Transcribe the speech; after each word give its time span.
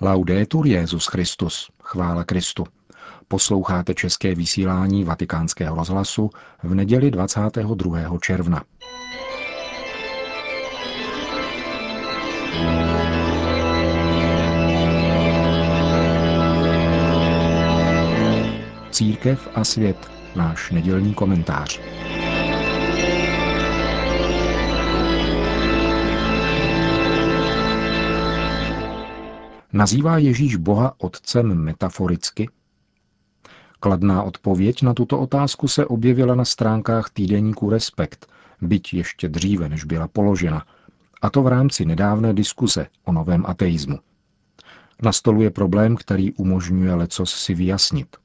Laudetur 0.00 0.66
Jezus 0.66 1.06
Christus, 1.06 1.70
chvála 1.82 2.24
Kristu. 2.24 2.64
Posloucháte 3.28 3.94
české 3.94 4.34
vysílání 4.34 5.04
Vatikánského 5.04 5.76
rozhlasu 5.76 6.30
v 6.62 6.74
neděli 6.74 7.10
22. 7.10 8.18
června. 8.20 8.62
Církev 18.90 19.48
a 19.54 19.64
svět, 19.64 20.10
náš 20.36 20.70
nedělní 20.70 21.14
komentář. 21.14 21.80
Nazývá 29.78 30.18
Ježíš 30.18 30.56
Boha 30.56 30.94
otcem 30.98 31.54
metaforicky? 31.54 32.48
Kladná 33.80 34.22
odpověď 34.22 34.82
na 34.82 34.94
tuto 34.94 35.20
otázku 35.20 35.68
se 35.68 35.86
objevila 35.86 36.34
na 36.34 36.44
stránkách 36.44 37.10
týdeníku 37.10 37.70
Respekt, 37.70 38.26
byť 38.60 38.94
ještě 38.94 39.28
dříve, 39.28 39.68
než 39.68 39.84
byla 39.84 40.08
položena, 40.08 40.64
a 41.22 41.30
to 41.30 41.42
v 41.42 41.46
rámci 41.46 41.84
nedávné 41.84 42.34
diskuse 42.34 42.86
o 43.04 43.12
novém 43.12 43.46
ateismu. 43.46 43.98
Nastoluje 45.02 45.50
problém, 45.50 45.96
který 45.96 46.32
umožňuje 46.32 46.94
lecos 46.94 47.34
si 47.34 47.54
vyjasnit. 47.54 48.16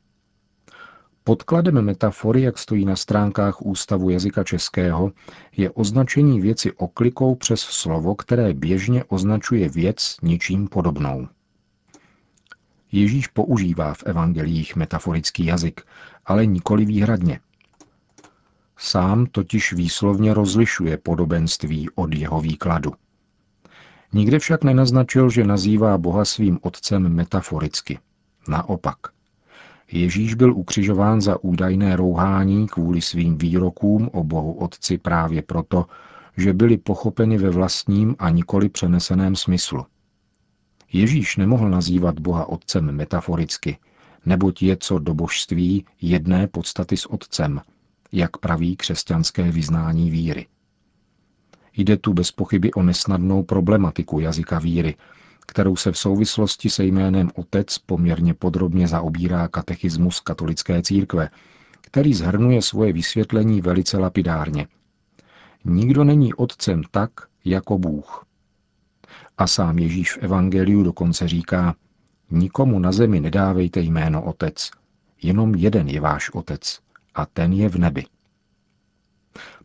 Podkladem 1.23 1.81
metafory, 1.81 2.41
jak 2.41 2.57
stojí 2.57 2.85
na 2.85 2.95
stránkách 2.95 3.61
Ústavu 3.61 4.09
jazyka 4.09 4.43
českého, 4.43 5.11
je 5.57 5.71
označení 5.71 6.41
věci 6.41 6.71
oklikou 6.71 7.35
přes 7.35 7.59
slovo, 7.59 8.15
které 8.15 8.53
běžně 8.53 9.03
označuje 9.03 9.69
věc 9.69 10.15
ničím 10.21 10.67
podobnou. 10.67 11.27
Ježíš 12.93 13.27
používá 13.27 13.93
v 13.93 14.03
evangelích 14.05 14.75
metaforický 14.75 15.45
jazyk, 15.45 15.81
ale 16.25 16.45
nikoli 16.45 16.85
výhradně. 16.85 17.39
Sám 18.77 19.25
totiž 19.25 19.73
výslovně 19.73 20.33
rozlišuje 20.33 20.97
podobenství 20.97 21.89
od 21.95 22.13
jeho 22.13 22.41
výkladu. 22.41 22.93
Nikde 24.13 24.39
však 24.39 24.63
nenaznačil, 24.63 25.29
že 25.29 25.43
nazývá 25.43 25.97
Boha 25.97 26.25
svým 26.25 26.59
otcem 26.61 27.09
metaforicky. 27.09 27.99
Naopak. 28.47 28.97
Ježíš 29.91 30.33
byl 30.33 30.53
ukřižován 30.53 31.21
za 31.21 31.43
údajné 31.43 31.95
rouhání 31.95 32.67
kvůli 32.67 33.01
svým 33.01 33.37
výrokům 33.37 34.09
o 34.13 34.23
Bohu 34.23 34.53
Otci 34.53 34.97
právě 34.97 35.41
proto, 35.41 35.85
že 36.37 36.53
byly 36.53 36.77
pochopeny 36.77 37.37
ve 37.37 37.49
vlastním 37.49 38.15
a 38.19 38.29
nikoli 38.29 38.69
přeneseném 38.69 39.35
smyslu. 39.35 39.85
Ježíš 40.93 41.37
nemohl 41.37 41.69
nazývat 41.69 42.19
Boha 42.19 42.49
Otcem 42.49 42.91
metaforicky, 42.91 43.77
neboť 44.25 44.63
je 44.63 44.77
co 44.79 44.99
do 44.99 45.13
božství 45.13 45.85
jedné 46.01 46.47
podstaty 46.47 46.97
s 46.97 47.05
Otcem, 47.05 47.61
jak 48.11 48.37
praví 48.37 48.75
křesťanské 48.75 49.51
vyznání 49.51 50.11
víry. 50.11 50.47
Jde 51.77 51.97
tu 51.97 52.13
bez 52.13 52.31
pochyby 52.31 52.73
o 52.73 52.83
nesnadnou 52.83 53.43
problematiku 53.43 54.19
jazyka 54.19 54.59
víry, 54.59 54.95
kterou 55.47 55.75
se 55.75 55.91
v 55.91 55.97
souvislosti 55.97 56.69
se 56.69 56.85
jménem 56.85 57.29
Otec 57.35 57.77
poměrně 57.77 58.33
podrobně 58.33 58.87
zaobírá 58.87 59.47
katechismus 59.47 60.19
katolické 60.19 60.81
církve, 60.81 61.29
který 61.81 62.13
zhrnuje 62.13 62.61
svoje 62.61 62.93
vysvětlení 62.93 63.61
velice 63.61 63.97
lapidárně. 63.97 64.67
Nikdo 65.65 66.03
není 66.03 66.33
otcem 66.33 66.81
tak, 66.91 67.11
jako 67.45 67.77
Bůh. 67.77 68.25
A 69.37 69.47
sám 69.47 69.79
Ježíš 69.79 70.13
v 70.13 70.17
Evangeliu 70.17 70.83
dokonce 70.83 71.27
říká, 71.27 71.75
nikomu 72.31 72.79
na 72.79 72.91
zemi 72.91 73.19
nedávejte 73.19 73.79
jméno 73.81 74.23
Otec, 74.23 74.71
jenom 75.21 75.55
jeden 75.55 75.89
je 75.89 76.01
váš 76.01 76.29
Otec 76.29 76.79
a 77.15 77.25
ten 77.25 77.53
je 77.53 77.69
v 77.69 77.77
nebi. 77.77 78.05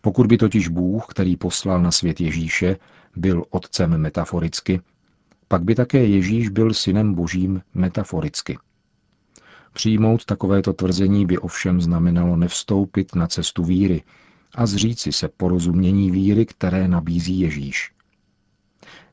Pokud 0.01 0.27
by 0.27 0.39
totiž 0.39 0.69
Bůh, 0.69 1.07
který 1.07 1.37
poslal 1.37 1.83
na 1.83 1.91
svět 1.91 2.21
Ježíše, 2.21 2.77
byl 3.17 3.45
otcem 3.51 3.99
metaforicky, 3.99 4.81
pak 5.49 5.63
by 5.63 5.75
také 5.75 6.05
Ježíš 6.07 6.49
byl 6.49 6.75
synem 6.75 7.15
božím 7.15 7.63
metaforicky. 7.75 8.59
Přijmout 9.73 10.25
takovéto 10.25 10.73
tvrzení 10.73 11.27
by 11.27 11.39
ovšem 11.39 11.81
znamenalo 11.81 12.37
nevstoupit 12.37 13.15
na 13.15 13.27
cestu 13.27 13.65
víry 13.65 14.03
a 14.55 14.67
zříci 14.67 15.13
se 15.13 15.29
porozumění 15.29 16.11
víry, 16.11 16.47
které 16.47 16.89
nabízí 16.89 17.41
Ježíš. 17.41 17.93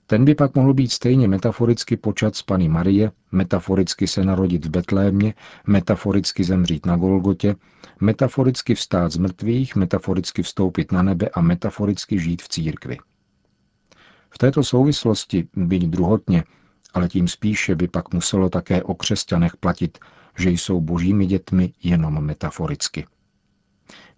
Ten 0.08 0.26
by 0.26 0.36
pak 0.36 0.56
mohl 0.56 0.74
být 0.74 0.92
stejně 0.92 1.28
metaforicky 1.28 1.98
počat 1.98 2.36
z 2.36 2.42
Pany 2.42 2.70
Marie, 2.70 3.12
metaforicky 3.32 4.08
se 4.08 4.24
narodit 4.24 4.66
v 4.66 4.70
Betlémě, 4.70 5.34
metaforicky 5.68 6.44
zemřít 6.44 6.86
na 6.86 6.98
Golgotě, 6.98 7.56
metaforicky 8.02 8.76
vstát 8.76 9.12
z 9.12 9.18
mrtvých, 9.18 9.76
metaforicky 9.76 10.44
vstoupit 10.44 10.92
na 10.92 11.02
nebe 11.02 11.30
a 11.30 11.42
metaforicky 11.42 12.20
žít 12.20 12.42
v 12.42 12.50
církvi. 12.50 12.98
V 14.30 14.38
této 14.38 14.64
souvislosti, 14.64 15.48
byť 15.56 15.84
druhotně, 15.84 16.44
ale 16.94 17.08
tím 17.08 17.28
spíše 17.28 17.76
by 17.76 17.88
pak 17.88 18.14
muselo 18.14 18.50
také 18.50 18.84
o 18.84 18.94
křesťanech 18.94 19.58
platit, 19.58 19.98
že 20.38 20.50
jsou 20.50 20.82
božími 20.82 21.26
dětmi 21.26 21.74
jenom 21.84 22.24
metaforicky. 22.26 23.06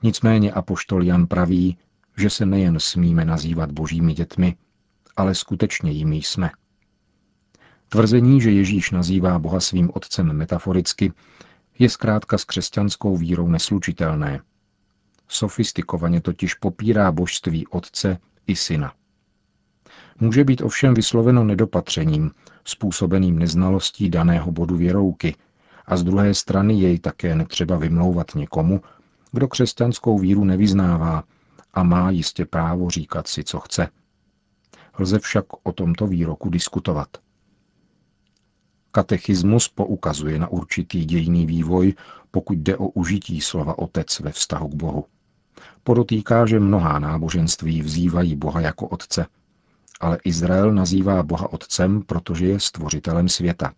Nicméně 0.04 0.52
apoštol 0.52 1.04
Jan 1.04 1.28
praví, 1.28 1.78
že 2.18 2.30
se 2.30 2.46
nejen 2.46 2.80
smíme 2.80 3.26
nazývat 3.26 3.72
božími 3.72 4.14
dětmi, 4.14 4.56
ale 5.18 5.36
skutečně 5.36 5.92
jimi 5.92 6.16
jsme. 6.16 6.50
Tvrzení, 7.90 8.42
že 8.42 8.52
Ježíš 8.52 8.92
nazývá 8.92 9.40
Boha 9.40 9.60
svým 9.60 9.92
otcem 9.94 10.34
metaforicky, 10.34 11.14
je 11.80 11.90
zkrátka 11.90 12.38
s 12.38 12.44
křesťanskou 12.44 13.18
vírou 13.18 13.48
neslučitelné. 13.48 14.42
Sofistikovaně 15.28 16.22
totiž 16.22 16.54
popírá 16.54 17.12
božství 17.12 17.68
otce 17.68 18.18
i 18.48 18.56
syna. 18.56 18.94
Může 20.20 20.44
být 20.44 20.62
ovšem 20.62 20.94
vysloveno 20.94 21.44
nedopatřením, 21.44 22.32
způsobeným 22.66 23.40
neznalostí 23.40 24.10
daného 24.10 24.52
bodu 24.52 24.78
věrouky, 24.78 25.36
a 25.86 25.98
z 25.98 26.04
druhé 26.04 26.34
strany 26.34 26.74
jej 26.74 27.00
také 27.00 27.36
netřeba 27.36 27.78
vymlouvat 27.78 28.36
někomu, 28.36 28.82
kdo 29.32 29.48
křesťanskou 29.48 30.20
víru 30.20 30.44
nevyznává 30.44 31.24
a 31.74 31.84
má 31.84 32.10
jistě 32.10 32.46
právo 32.46 32.90
říkat 32.90 33.28
si, 33.28 33.44
co 33.44 33.60
chce. 33.60 33.88
Lze 35.00 35.20
však 35.20 35.46
o 35.64 35.72
tomto 35.72 36.08
výroku 36.08 36.50
diskutovat. 36.50 37.08
Katechismus 38.92 39.70
poukazuje 39.70 40.40
na 40.40 40.48
určitý 40.48 41.06
dějný 41.06 41.46
vývoj, 41.46 41.94
pokud 42.32 42.58
jde 42.58 42.78
o 42.78 42.88
užití 42.88 43.42
slova 43.42 43.80
otec 43.80 44.20
ve 44.20 44.32
vztahu 44.32 44.68
k 44.68 44.76
Bohu. 44.76 45.06
Podotýká, 45.84 46.46
že 46.46 46.60
mnohá 46.60 47.00
náboženství 47.00 47.82
vzývají 47.82 48.36
Boha 48.36 48.62
jako 48.62 48.88
otce, 48.88 49.26
ale 50.00 50.18
Izrael 50.24 50.74
nazývá 50.74 51.24
Boha 51.24 51.54
otcem, 51.54 52.02
protože 52.02 52.46
je 52.46 52.60
stvořitelem 52.60 53.30
světa. 53.30 53.74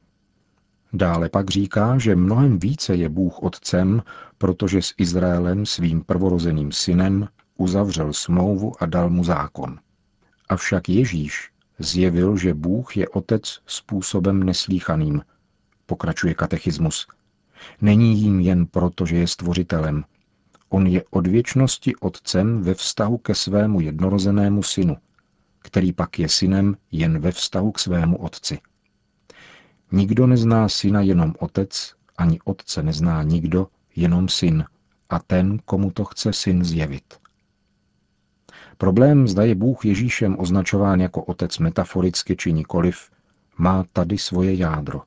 Dále 0.94 1.30
pak 1.30 1.50
říká, 1.50 1.98
že 1.98 2.16
mnohem 2.16 2.60
více 2.60 2.96
je 2.96 3.10
Bůh 3.10 3.44
otcem, 3.44 4.04
protože 4.38 4.82
s 4.82 4.94
Izraelem 4.98 5.66
svým 5.66 6.04
prvorozeným 6.04 6.72
synem 6.72 7.28
uzavřel 7.58 8.14
smlouvu 8.14 8.74
a 8.80 8.86
dal 8.86 9.10
mu 9.10 9.24
zákon. 9.24 9.80
Avšak 10.50 10.90
Ježíš 10.90 11.52
zjevil, 11.80 12.38
že 12.38 12.54
Bůh 12.54 12.98
je 12.98 13.10
otec 13.10 13.60
způsobem 13.66 14.44
neslíchaným, 14.44 15.22
pokračuje 15.86 16.34
katechismus. 16.34 17.08
Není 17.82 18.22
jím 18.22 18.40
jen 18.40 18.66
proto, 18.66 19.06
že 19.06 19.18
je 19.18 19.28
stvořitelem. 19.28 20.04
On 20.70 20.88
je 20.88 21.04
od 21.10 21.28
věčnosti 21.28 21.96
otcem 21.96 22.62
ve 22.62 22.74
vztahu 22.74 23.18
ke 23.18 23.36
svému 23.36 23.82
jednorozenému 23.82 24.64
synu, 24.64 24.98
který 25.60 25.94
pak 25.94 26.20
je 26.20 26.30
synem 26.30 26.78
jen 26.92 27.20
ve 27.20 27.32
vztahu 27.32 27.72
k 27.72 27.80
svému 27.80 28.18
otci. 28.18 28.60
Nikdo 29.92 30.28
nezná 30.28 30.70
syna 30.70 31.02
jenom 31.02 31.34
otec, 31.40 31.94
ani 32.18 32.40
otce 32.44 32.84
nezná 32.84 33.24
nikdo, 33.24 33.68
jenom 33.96 34.30
syn, 34.30 34.66
a 35.10 35.20
ten, 35.20 35.60
komu 35.66 35.92
to 35.92 36.06
chce 36.06 36.34
syn 36.34 36.66
zjevit. 36.66 37.29
Problém, 38.82 39.28
zda 39.28 39.44
je 39.44 39.56
Bůh 39.56 39.86
Ježíšem 39.86 40.36
označován 40.40 41.02
jako 41.02 41.24
otec 41.24 41.58
metaforicky 41.58 42.36
či 42.36 42.54
nikoliv, 42.54 43.12
má 43.58 43.86
tady 43.94 44.18
svoje 44.18 44.56
jádro. 44.56 45.02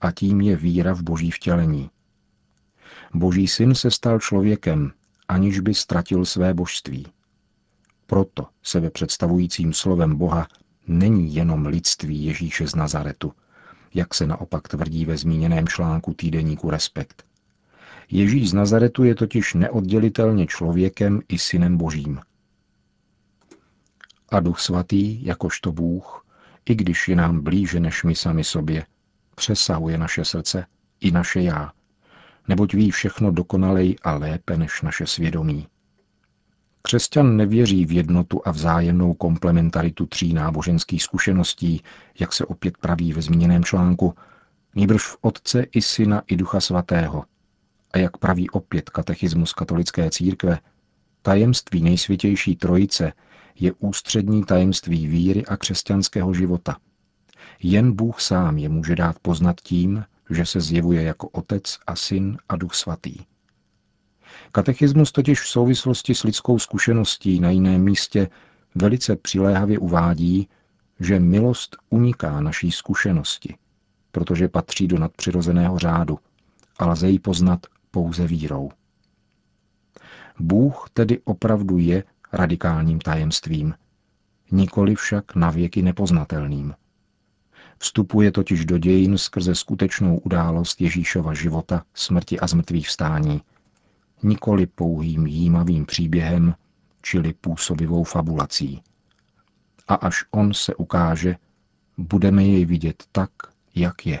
A 0.00 0.12
tím 0.12 0.40
je 0.40 0.56
víra 0.56 0.92
v 0.92 1.02
boží 1.02 1.30
vtělení. 1.30 1.90
Boží 3.14 3.48
syn 3.48 3.74
se 3.74 3.90
stal 3.90 4.20
člověkem, 4.20 4.92
aniž 5.28 5.60
by 5.60 5.74
ztratil 5.74 6.24
své 6.24 6.54
božství. 6.54 7.06
Proto 8.06 8.46
se 8.62 8.80
ve 8.80 8.90
představujícím 8.90 9.72
slovem 9.72 10.16
Boha 10.16 10.46
není 10.86 11.34
jenom 11.34 11.66
lidství 11.66 12.24
Ježíše 12.24 12.68
z 12.68 12.74
Nazaretu, 12.74 13.32
jak 13.94 14.14
se 14.14 14.26
naopak 14.26 14.68
tvrdí 14.68 15.04
ve 15.04 15.16
zmíněném 15.16 15.68
článku 15.68 16.14
týdeníku 16.14 16.70
Respekt. 16.70 17.24
Ježíš 18.10 18.50
z 18.50 18.54
Nazaretu 18.54 19.04
je 19.04 19.14
totiž 19.14 19.54
neoddělitelně 19.54 20.46
člověkem 20.46 21.20
i 21.28 21.38
synem 21.38 21.76
božím– 21.76 22.20
a 24.32 24.40
Duch 24.40 24.60
Svatý, 24.60 25.26
jakožto 25.26 25.72
Bůh, 25.72 26.26
i 26.66 26.74
když 26.74 27.08
je 27.08 27.16
nám 27.16 27.40
blíže 27.40 27.80
než 27.80 28.04
my 28.04 28.14
sami 28.14 28.44
sobě, 28.44 28.86
přesahuje 29.34 29.98
naše 29.98 30.24
srdce 30.24 30.66
i 31.00 31.10
naše 31.10 31.42
já, 31.42 31.72
neboť 32.48 32.74
ví 32.74 32.90
všechno 32.90 33.30
dokonalej 33.30 33.96
a 34.02 34.14
lépe 34.14 34.56
než 34.56 34.82
naše 34.82 35.06
svědomí. 35.06 35.66
Křesťan 36.82 37.36
nevěří 37.36 37.86
v 37.86 37.92
jednotu 37.92 38.40
a 38.44 38.50
vzájemnou 38.50 39.14
komplementaritu 39.14 40.06
tří 40.06 40.32
náboženských 40.32 41.02
zkušeností, 41.02 41.82
jak 42.20 42.32
se 42.32 42.44
opět 42.44 42.78
praví 42.78 43.12
ve 43.12 43.22
zmíněném 43.22 43.64
článku, 43.64 44.14
nýbrž 44.74 45.02
v 45.02 45.16
Otce 45.20 45.62
i 45.62 45.82
Syna 45.82 46.22
i 46.26 46.36
Ducha 46.36 46.60
Svatého. 46.60 47.24
A 47.92 47.98
jak 47.98 48.16
praví 48.16 48.50
opět 48.50 48.90
katechismus 48.90 49.52
katolické 49.52 50.10
církve, 50.10 50.58
tajemství 51.22 51.82
nejsvětější 51.82 52.56
trojice 52.56 53.12
je 53.54 53.72
ústřední 53.72 54.44
tajemství 54.44 55.06
víry 55.06 55.46
a 55.46 55.56
křesťanského 55.56 56.34
života. 56.34 56.76
Jen 57.62 57.92
Bůh 57.92 58.20
sám 58.20 58.58
je 58.58 58.68
může 58.68 58.96
dát 58.96 59.18
poznat 59.18 59.60
tím, 59.60 60.04
že 60.30 60.46
se 60.46 60.60
zjevuje 60.60 61.02
jako 61.02 61.28
Otec 61.28 61.78
a 61.86 61.96
Syn 61.96 62.38
a 62.48 62.56
Duch 62.56 62.74
Svatý. 62.74 63.16
Katechismus 64.52 65.12
totiž 65.12 65.40
v 65.40 65.48
souvislosti 65.48 66.14
s 66.14 66.22
lidskou 66.22 66.58
zkušeností 66.58 67.40
na 67.40 67.50
jiném 67.50 67.82
místě 67.82 68.28
velice 68.74 69.16
přiléhavě 69.16 69.78
uvádí, 69.78 70.48
že 71.00 71.20
milost 71.20 71.76
uniká 71.90 72.40
naší 72.40 72.70
zkušenosti, 72.70 73.56
protože 74.12 74.48
patří 74.48 74.88
do 74.88 74.98
nadpřirozeného 74.98 75.78
řádu 75.78 76.18
a 76.78 76.86
lze 76.86 77.08
ji 77.08 77.18
poznat 77.18 77.66
pouze 77.90 78.26
vírou. 78.26 78.70
Bůh 80.38 80.90
tedy 80.92 81.20
opravdu 81.24 81.78
je 81.78 82.04
radikálním 82.32 83.00
tajemstvím, 83.00 83.74
nikoli 84.50 84.94
však 84.94 85.34
navěky 85.34 85.82
nepoznatelným. 85.82 86.74
Vstupuje 87.78 88.32
totiž 88.32 88.64
do 88.64 88.78
dějin 88.78 89.18
skrze 89.18 89.54
skutečnou 89.54 90.18
událost 90.18 90.80
Ježíšova 90.80 91.34
života, 91.34 91.82
smrti 91.94 92.40
a 92.40 92.46
zmrtvých 92.46 92.88
vstání, 92.88 93.42
nikoli 94.22 94.66
pouhým 94.66 95.26
jímavým 95.26 95.86
příběhem, 95.86 96.54
čili 97.02 97.32
působivou 97.32 98.04
fabulací. 98.04 98.82
A 99.88 99.94
až 99.94 100.24
on 100.30 100.54
se 100.54 100.74
ukáže, 100.74 101.36
budeme 101.98 102.44
jej 102.44 102.64
vidět 102.64 103.04
tak, 103.12 103.30
jak 103.74 104.06
je. 104.06 104.20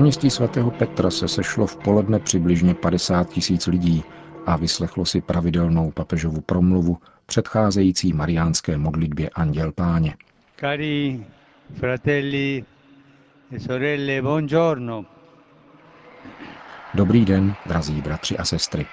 náměstí 0.00 0.30
svatého 0.30 0.70
Petra 0.70 1.10
se 1.10 1.28
sešlo 1.28 1.66
v 1.66 1.76
poledne 1.76 2.18
přibližně 2.18 2.74
50 2.74 3.28
tisíc 3.28 3.66
lidí 3.66 4.04
a 4.46 4.56
vyslechlo 4.56 5.04
si 5.04 5.20
pravidelnou 5.20 5.90
papežovu 5.90 6.40
promluvu 6.40 6.98
předcházející 7.26 8.12
mariánské 8.12 8.76
modlitbě 8.76 9.30
Anděl 9.30 9.72
Páně. 9.72 10.16
Cari 10.60 11.24
fratelli 11.74 12.64
e 13.52 13.60
sorelle, 13.60 14.22
buongiorno. 14.22 15.04
Dobrý 16.94 17.24
den, 17.24 17.54
drazí 17.66 18.00
bratři 18.00 18.38
a 18.38 18.44
sestry. 18.44 18.86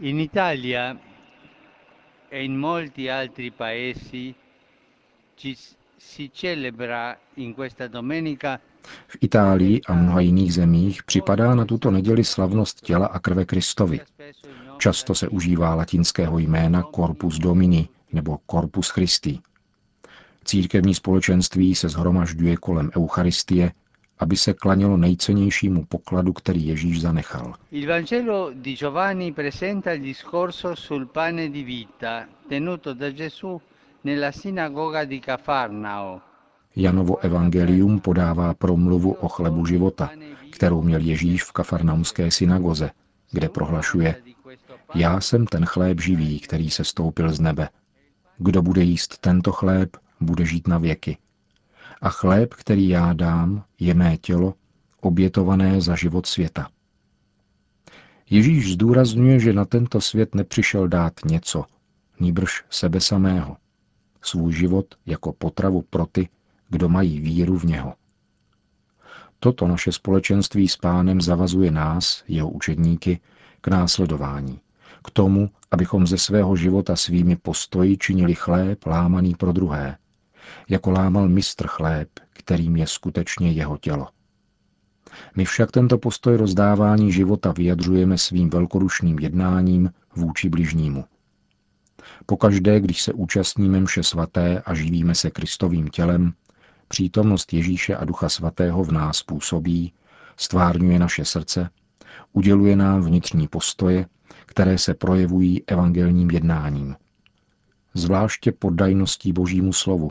In 0.00 0.20
Italia 0.20 0.96
e 2.30 2.40
in 2.44 2.58
molti 2.58 3.10
altri 3.10 3.50
paesi 3.50 4.34
ci 5.36 5.54
v 9.08 9.16
Itálii 9.20 9.80
a 9.88 9.94
mnoha 9.94 10.20
jiných 10.20 10.54
zemích 10.54 11.02
připadá 11.02 11.54
na 11.54 11.64
tuto 11.64 11.90
neděli 11.90 12.24
slavnost 12.24 12.80
těla 12.80 13.06
a 13.06 13.18
krve 13.18 13.44
Kristovi. 13.44 14.00
Často 14.78 15.14
se 15.14 15.28
užívá 15.28 15.74
latinského 15.74 16.38
jména 16.38 16.82
Corpus 16.82 17.38
Domini 17.38 17.88
nebo 18.12 18.38
Corpus 18.50 18.88
Christi. 18.88 19.38
Církevní 20.44 20.94
společenství 20.94 21.74
se 21.74 21.88
zhromažďuje 21.88 22.56
kolem 22.56 22.90
Eucharistie, 22.96 23.72
aby 24.18 24.36
se 24.36 24.54
klanělo 24.54 24.96
nejcennějšímu 24.96 25.84
pokladu, 25.84 26.32
který 26.32 26.66
Ježíš 26.66 27.00
zanechal. 27.00 27.54
Janovo 36.76 37.18
evangelium 37.18 38.00
podává 38.00 38.54
promluvu 38.54 39.12
o 39.12 39.28
chlebu 39.28 39.66
života, 39.66 40.10
kterou 40.52 40.82
měl 40.82 41.00
Ježíš 41.00 41.44
v 41.44 41.52
kafarnaumské 41.52 42.30
synagoze, 42.30 42.90
kde 43.32 43.48
prohlašuje 43.48 44.22
Já 44.94 45.20
jsem 45.20 45.46
ten 45.46 45.64
chléb 45.64 46.00
živý, 46.00 46.40
který 46.40 46.70
se 46.70 46.84
stoupil 46.84 47.32
z 47.32 47.40
nebe. 47.40 47.68
Kdo 48.38 48.62
bude 48.62 48.82
jíst 48.82 49.18
tento 49.18 49.52
chléb, 49.52 49.96
bude 50.20 50.46
žít 50.46 50.68
na 50.68 50.78
věky. 50.78 51.18
A 52.02 52.08
chléb, 52.08 52.54
který 52.54 52.88
já 52.88 53.12
dám, 53.12 53.64
je 53.80 53.94
mé 53.94 54.16
tělo, 54.16 54.54
obětované 55.00 55.80
za 55.80 55.96
život 55.96 56.26
světa. 56.26 56.68
Ježíš 58.30 58.72
zdůrazňuje, 58.72 59.40
že 59.40 59.52
na 59.52 59.64
tento 59.64 60.00
svět 60.00 60.34
nepřišel 60.34 60.88
dát 60.88 61.12
něco, 61.24 61.64
nýbrž 62.20 62.64
sebe 62.70 63.00
samého. 63.00 63.56
Svůj 64.28 64.52
život 64.52 64.94
jako 65.06 65.32
potravu 65.32 65.82
pro 65.90 66.06
ty, 66.06 66.28
kdo 66.68 66.88
mají 66.88 67.20
víru 67.20 67.58
v 67.58 67.64
něho. 67.64 67.94
Toto 69.40 69.68
naše 69.68 69.92
společenství 69.92 70.68
s 70.68 70.76
pánem 70.76 71.20
zavazuje 71.20 71.70
nás, 71.70 72.24
jeho 72.28 72.50
učedníky, 72.50 73.20
k 73.60 73.68
následování, 73.68 74.60
k 75.04 75.10
tomu, 75.10 75.50
abychom 75.70 76.06
ze 76.06 76.18
svého 76.18 76.56
života 76.56 76.96
svými 76.96 77.36
postoji 77.36 77.96
činili 77.96 78.34
chléb 78.34 78.86
lámaný 78.86 79.34
pro 79.34 79.52
druhé, 79.52 79.96
jako 80.68 80.90
lámal 80.90 81.28
mistr 81.28 81.66
chléb, 81.66 82.08
kterým 82.32 82.76
je 82.76 82.86
skutečně 82.86 83.52
jeho 83.52 83.78
tělo. 83.78 84.08
My 85.36 85.44
však 85.44 85.70
tento 85.70 85.98
postoj 85.98 86.36
rozdávání 86.36 87.12
života 87.12 87.52
vyjadřujeme 87.52 88.18
svým 88.18 88.50
velkodušným 88.50 89.18
jednáním 89.18 89.90
vůči 90.16 90.48
bližnímu. 90.48 91.04
Pokaždé, 92.26 92.80
když 92.80 93.02
se 93.02 93.12
účastníme 93.12 93.80
mše 93.80 94.02
svaté 94.02 94.62
a 94.66 94.74
živíme 94.74 95.14
se 95.14 95.30
Kristovým 95.30 95.88
tělem, 95.88 96.32
přítomnost 96.88 97.52
Ježíše 97.52 97.96
a 97.96 98.04
Ducha 98.04 98.28
Svatého 98.28 98.84
v 98.84 98.92
nás 98.92 99.22
působí, 99.22 99.92
stvárňuje 100.36 100.98
naše 100.98 101.24
srdce, 101.24 101.70
uděluje 102.32 102.76
nám 102.76 103.02
vnitřní 103.02 103.48
postoje, 103.48 104.06
které 104.46 104.78
se 104.78 104.94
projevují 104.94 105.62
evangelním 105.66 106.30
jednáním. 106.30 106.96
Zvláště 107.94 108.52
poddajností 108.52 109.32
Božímu 109.32 109.72
slovu, 109.72 110.10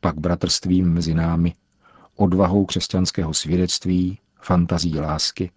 pak 0.00 0.20
bratrstvím 0.20 0.92
mezi 0.92 1.14
námi, 1.14 1.54
odvahou 2.16 2.64
křesťanského 2.64 3.34
svědectví, 3.34 4.18
fantazí 4.40 4.98
lásky, 4.98 5.50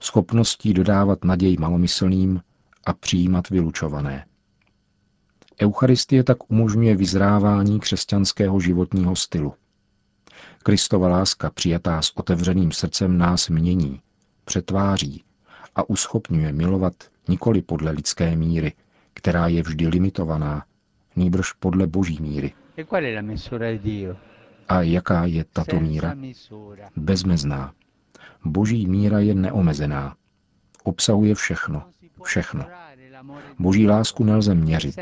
schopností 0.00 0.74
dodávat 0.74 1.24
naději 1.24 1.56
malomyslným 1.60 2.40
a 2.86 2.92
přijímat 2.92 3.50
vylučované. 3.50 4.27
Eucharistie 5.62 6.24
tak 6.24 6.50
umožňuje 6.50 6.96
vyzrávání 6.96 7.80
křesťanského 7.80 8.60
životního 8.60 9.16
stylu– 9.16 9.54
Kristova 10.62 11.08
láska 11.08 11.50
přijatá 11.50 12.02
s 12.02 12.16
otevřeným 12.16 12.72
srdcem 12.72 13.18
nás 13.18 13.48
mění, 13.48 14.00
přetváří 14.44 15.24
a 15.74 15.88
uschopňuje 15.90 16.52
milovat 16.52 16.94
nikoli 17.28 17.62
podle 17.62 17.90
lidské 17.90 18.36
míry, 18.36 18.72
která 19.14 19.46
je 19.48 19.62
vždy 19.62 19.88
limitovaná, 19.88 20.64
nýbrž 21.16 21.52
podle 21.52 21.86
boží 21.86 22.18
míry. 22.20 22.52
E 22.76 24.16
a 24.68 24.82
jaká 24.82 25.24
je 25.24 25.44
tato 25.44 25.80
míra? 25.80 26.14
Bezmezná. 26.96 27.72
Boží 28.44 28.86
míra 28.86 29.18
je 29.18 29.34
neomezená. 29.34 30.16
Obsahuje 30.84 31.34
všechno. 31.34 31.82
Všechno. 32.22 32.64
Boží 33.58 33.88
lásku 33.88 34.24
nelze 34.24 34.54
měřit. 34.54 34.96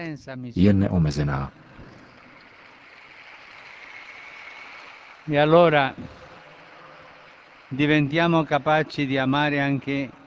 Je 0.54 0.73
neomezená. 0.73 1.52
E 5.32 5.46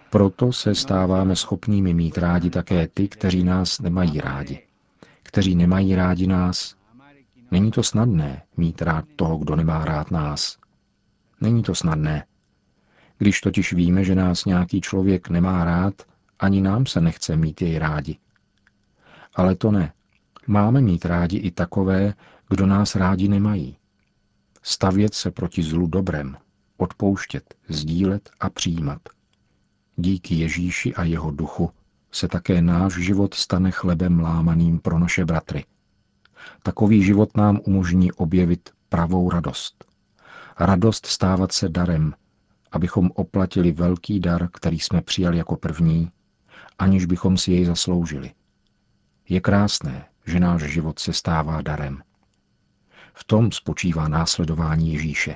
Proto 0.10 0.54
se 0.54 0.76
stáváme 0.76 1.36
schopnými 1.36 1.94
mít 1.94 2.18
rádi 2.18 2.50
také 2.50 2.88
ty, 2.88 3.08
kteří 3.08 3.44
nás 3.44 3.80
nemají 3.80 4.22
rádi. 4.22 4.68
Kteří 5.24 5.56
nemají 5.56 5.96
rádi 5.96 6.28
nás. 6.28 6.76
Není 7.52 7.72
to 7.72 7.84
snadné 7.84 8.42
mít 8.58 8.82
rád 8.82 9.06
toho, 9.16 9.38
kdo 9.38 9.56
nemá 9.56 9.86
rád 9.86 10.12
nás. 10.12 10.58
Není 11.42 11.64
to 11.64 11.76
snadné. 11.76 12.26
Když 13.18 13.42
totiž 13.42 13.74
víme, 13.74 14.04
že 14.04 14.16
nás 14.16 14.46
nějaký 14.46 14.82
člověk 14.82 15.30
nemá 15.30 15.64
rád, 15.64 15.94
ani 16.40 16.62
nám 16.62 16.86
se 16.86 17.02
nechce 17.02 17.36
mít 17.36 17.62
jej 17.62 17.80
rádi. 17.80 18.18
Ale 19.36 19.56
to 19.56 19.72
ne. 19.72 19.94
Máme 20.48 20.82
mít 20.82 21.06
rádi 21.06 21.38
i 21.38 21.52
takové, 21.52 22.14
kdo 22.50 22.66
nás 22.66 22.96
rádi 22.96 23.28
nemají. 23.28 23.78
Stavět 24.64 25.14
se 25.14 25.32
proti 25.32 25.64
zlu 25.64 25.88
dobrem, 25.88 26.38
odpouštět, 26.78 27.54
sdílet 27.70 28.30
a 28.40 28.50
přijímat. 28.50 29.02
Díky 29.96 30.36
Ježíši 30.36 30.94
a 30.96 31.04
jeho 31.04 31.32
duchu 31.32 31.72
se 32.12 32.28
také 32.28 32.62
náš 32.62 32.94
život 32.94 33.34
stane 33.34 33.72
chlebem 33.72 34.20
lámaným 34.20 34.80
pro 34.80 35.00
naše 35.00 35.26
bratry. 35.26 35.66
Takový 36.64 37.04
život 37.04 37.38
nám 37.38 37.60
umožní 37.64 38.12
objevit 38.12 38.70
pravou 38.90 39.30
radost. 39.30 39.86
Radost 40.60 41.06
stávat 41.06 41.52
se 41.52 41.70
darem, 41.70 42.14
abychom 42.72 43.12
oplatili 43.16 43.72
velký 43.72 44.20
dar, 44.20 44.50
který 44.52 44.80
jsme 44.80 45.02
přijali 45.02 45.38
jako 45.38 45.56
první, 45.56 46.12
aniž 46.80 47.06
bychom 47.06 47.38
si 47.38 47.52
jej 47.52 47.66
zasloužili. 47.66 48.32
Je 49.30 49.42
krásné, 49.42 50.06
že 50.26 50.40
náš 50.40 50.62
život 50.64 51.00
se 51.00 51.14
stává 51.14 51.62
darem. 51.62 52.04
V 53.14 53.24
tom 53.24 53.52
spočívá 53.52 54.08
následování 54.08 54.94
Ježíše. 54.94 55.36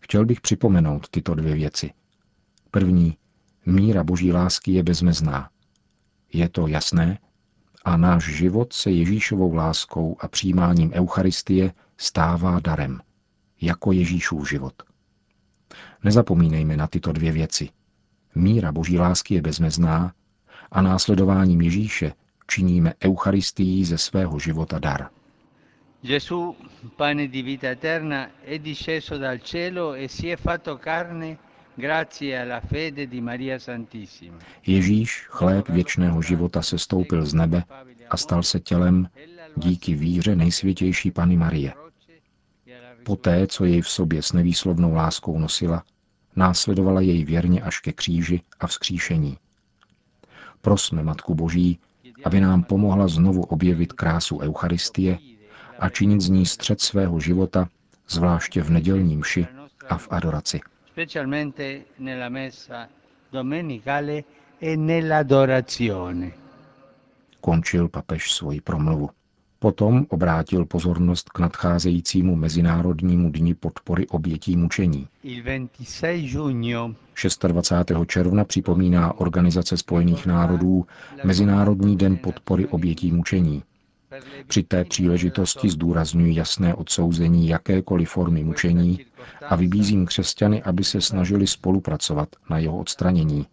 Chtěl 0.00 0.24
bych 0.24 0.40
připomenout 0.40 1.08
tyto 1.08 1.34
dvě 1.34 1.54
věci. 1.54 1.90
První, 2.70 3.16
míra 3.66 4.04
boží 4.04 4.32
lásky 4.32 4.72
je 4.72 4.82
bezmezná. 4.82 5.50
Je 6.32 6.48
to 6.48 6.66
jasné? 6.66 7.18
A 7.84 7.96
náš 7.96 8.24
život 8.24 8.72
se 8.72 8.90
Ježíšovou 8.90 9.54
láskou 9.54 10.16
a 10.20 10.28
přijímáním 10.28 10.92
Eucharistie 10.92 11.72
stává 11.96 12.60
darem, 12.60 13.00
jako 13.60 13.92
Ježíšův 13.92 14.48
život. 14.48 14.82
Nezapomínejme 16.04 16.76
na 16.76 16.86
tyto 16.86 17.12
dvě 17.12 17.32
věci. 17.32 17.68
Míra 18.36 18.72
boží 18.72 18.98
lásky 18.98 19.34
je 19.34 19.42
bezmezná 19.42 20.12
a 20.70 20.82
následováním 20.82 21.60
Ježíše 21.60 22.12
činíme 22.46 22.94
Eucharistii 23.04 23.84
ze 23.84 23.98
svého 23.98 24.38
života 24.38 24.78
dar. 24.78 25.10
Gesù, 26.02 26.56
pane 26.96 27.28
di 27.28 27.42
vita 27.42 27.66
eterna, 27.66 28.30
è 28.44 28.58
disceso 28.58 29.18
dal 29.18 29.40
cielo 29.40 29.94
e 29.94 30.08
si 30.08 30.28
è 30.28 30.36
fatto 30.36 30.78
carne 30.78 31.38
grazie 31.74 32.40
alla 32.40 32.60
fede 32.60 33.06
di 33.06 33.20
Maria 33.20 33.58
Santissima. 33.58 34.38
Ježíš, 34.66 35.26
chléb 35.28 35.68
věčného 35.68 36.22
života, 36.22 36.62
se 36.62 36.78
stoupil 36.78 37.26
z 37.26 37.34
nebe 37.34 37.64
a 38.10 38.16
stal 38.16 38.42
se 38.42 38.60
tělem 38.60 39.08
díky 39.56 39.94
víře 39.94 40.36
nejsvětější 40.36 41.10
Pany 41.10 41.36
Marie. 41.36 41.74
Poté, 43.04 43.46
co 43.46 43.64
jej 43.64 43.80
v 43.80 43.88
sobě 43.88 44.22
s 44.22 44.32
nevýslovnou 44.32 44.94
láskou 44.94 45.38
nosila, 45.38 45.82
následovala 46.36 47.00
jej 47.00 47.24
věrně 47.24 47.62
až 47.62 47.80
ke 47.80 47.92
kříži 47.92 48.40
a 48.60 48.66
vzkříšení. 48.66 49.38
Prosme 50.60 51.02
Matku 51.02 51.34
Boží, 51.34 51.78
aby 52.24 52.40
nám 52.40 52.64
pomohla 52.64 53.08
znovu 53.08 53.42
objevit 53.42 53.92
krásu 53.92 54.38
Eucharistie 54.38 55.18
a 55.78 55.88
činit 55.88 56.20
z 56.20 56.28
ní 56.28 56.46
střed 56.46 56.80
svého 56.80 57.20
života, 57.20 57.68
zvláště 58.08 58.62
v 58.62 58.70
nedělním 58.70 59.24
ši 59.24 59.46
a 59.88 59.98
v 59.98 60.08
adoraci. 60.10 60.60
e. 66.22 66.32
Končil 67.40 67.88
papež 67.88 68.32
svoji 68.32 68.60
promluvu. 68.60 69.10
Potom 69.58 70.06
obrátil 70.08 70.64
pozornost 70.64 71.28
k 71.30 71.38
nadcházejícímu 71.38 72.36
Mezinárodnímu 72.36 73.30
dni 73.30 73.54
podpory 73.54 74.06
obětí 74.06 74.56
mučení. 74.56 75.08
Il 75.22 75.42
26 75.42 76.20
giugno 76.32 76.94
26. 77.48 78.06
června 78.06 78.44
připomíná 78.44 79.20
Organizace 79.20 79.76
spojených 79.76 80.26
národů 80.26 80.86
Mezinárodní 81.24 81.96
den 81.96 82.16
podpory 82.16 82.66
obětí 82.66 83.12
mučení. 83.12 83.62
Při 84.46 84.62
té 84.62 84.84
příležitosti 84.84 85.68
zdůrazňuji 85.68 86.36
jasné 86.36 86.74
odsouzení 86.74 87.48
jakékoliv 87.48 88.10
formy 88.10 88.44
mučení 88.44 88.98
a 89.48 89.56
vybízím 89.56 90.06
křesťany, 90.06 90.62
aby 90.62 90.84
se 90.84 91.00
snažili 91.00 91.46
spolupracovat 91.46 92.28
na 92.50 92.58
jeho 92.58 92.78
odstranění 92.78 93.46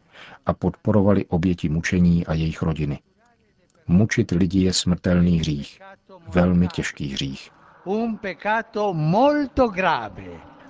a 0.45 0.53
podporovali 0.53 1.25
oběti 1.25 1.69
mučení 1.69 2.25
a 2.25 2.33
jejich 2.33 2.61
rodiny. 2.61 2.99
Mučit 3.87 4.31
lidi 4.31 4.59
je 4.63 4.73
smrtelný 4.73 5.39
hřích, 5.39 5.81
velmi 6.33 6.67
těžký 6.67 7.07
hřích. 7.13 7.49
un 7.85 8.17
peccato 8.17 8.93
molto 8.93 9.67
grave. 9.67 10.23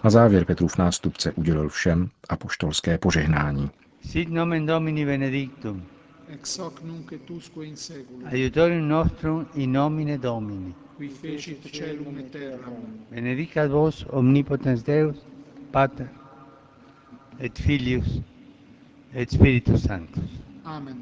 Na 0.03 0.09
závěr 0.09 0.45
Petrův 0.45 0.77
nástupce 0.77 1.31
udělil 1.31 1.69
všem 1.69 2.09
apoštolské 2.29 2.97
požehnání. 2.97 3.71
Sit 4.01 4.29
nomen 4.29 4.65
Domini 4.65 5.05
benedictum, 5.05 5.83
ex 6.27 6.57
hoc 6.59 6.81
nunc 6.83 7.11
et 7.11 7.29
usque 7.29 7.65
in 7.65 7.75
seculum, 7.75 8.25
aiutorium 8.25 8.87
nostrum 8.87 9.45
in 9.55 9.71
nomine 9.71 10.17
Domini. 10.17 10.73
qui 10.97 11.09
fecit 11.09 11.57
celum 11.75 12.17
et 12.17 12.31
terram, 12.31 12.73
Benedicat 13.11 13.71
vos 13.71 14.05
omnipotens 14.09 14.83
Deus, 14.83 15.15
Pater, 15.71 16.07
et 17.39 17.59
Filius, 17.61 18.21
et 19.13 19.31
Spiritus 19.31 19.81
Sanctus. 19.83 20.31
Amen. 20.65 21.01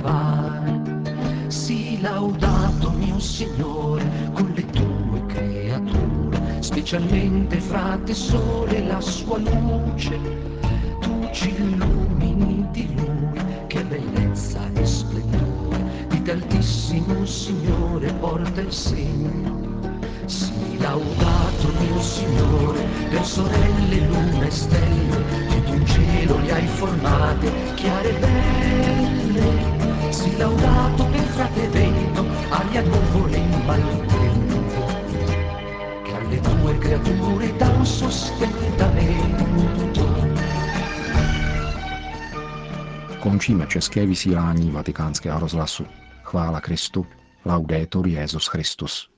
vai. 0.00 0.80
Sii 1.48 2.00
laudato 2.00 2.90
mio 2.90 3.18
Signore 3.18 4.04
con 4.32 4.52
le 4.54 4.64
tue 4.66 5.26
creature, 5.26 6.62
specialmente 6.62 7.60
fra 7.60 7.98
te 8.04 8.14
sole 8.14 8.84
la 8.86 9.00
sua 9.00 9.38
luce 9.38 10.50
tu 11.00 11.28
ci 11.32 11.54
illumini 11.56 12.66
di 12.70 12.94
lui, 12.94 13.40
che 13.66 13.84
bellezza 13.84 14.60
e 14.74 14.84
splendore, 14.84 16.06
di 16.08 16.22
te 16.22 16.32
altissimo 16.32 17.24
Signore 17.24 18.12
porta 18.14 18.60
il 18.60 18.72
segno. 18.72 19.68
Sii 20.26 20.78
laudato 20.78 21.72
mio 21.80 22.00
Signore, 22.00 22.82
per 23.10 23.24
sorelle, 23.24 24.00
luna 24.06 24.44
e 24.46 24.50
stelle, 24.50 25.24
che 25.48 25.62
tu 25.64 25.72
in 25.74 25.86
cielo 25.86 26.38
le 26.38 26.52
hai 26.52 26.66
formate, 26.66 27.52
chiare 27.74 28.08
e 28.10 28.18
belle. 28.18 29.69
Sii 30.10 30.36
laudato 30.36 31.04
per 31.04 31.22
frate 31.34 31.68
vento, 31.68 32.24
aria 32.50 32.82
nuvole 32.82 33.36
in 33.36 33.62
maltempo, 33.66 34.84
che 36.02 36.12
alle 36.14 36.40
tue 36.40 36.78
creature 36.78 37.56
dà 37.56 37.68
un 37.68 37.86
sostentamento. 37.86 39.44
Končíme 43.20 43.66
české 43.66 44.06
vysílání 44.06 44.70
vatikánského 44.70 45.40
rozhlasu. 45.40 45.86
Chvála 46.22 46.60
Kristu. 46.60 47.06
Laudetur 47.44 48.06
Jezus 48.06 48.46
Christus. 48.46 49.10